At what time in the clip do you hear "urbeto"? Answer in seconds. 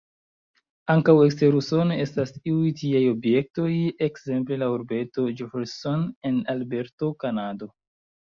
4.79-5.27